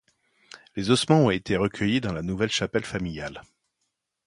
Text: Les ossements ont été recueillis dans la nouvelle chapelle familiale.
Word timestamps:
Les 0.75 0.89
ossements 0.89 1.25
ont 1.25 1.29
été 1.29 1.57
recueillis 1.57 2.01
dans 2.01 2.11
la 2.11 2.23
nouvelle 2.23 2.49
chapelle 2.49 2.85
familiale. 2.85 3.43